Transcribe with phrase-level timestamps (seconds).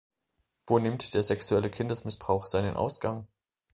[0.65, 3.27] Wo nimmt der sexuelle Kindesmissbrauch seinen Ausgang?